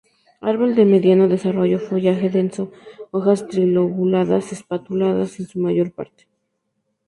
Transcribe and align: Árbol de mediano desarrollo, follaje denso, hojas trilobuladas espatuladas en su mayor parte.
Árbol 0.41 0.73
de 0.73 0.83
mediano 0.85 1.27
desarrollo, 1.27 1.77
follaje 1.79 2.27
denso, 2.37 2.71
hojas 3.11 3.47
trilobuladas 3.47 4.51
espatuladas 4.51 5.39
en 5.39 5.45
su 5.47 5.59
mayor 5.59 5.91
parte. 5.93 6.25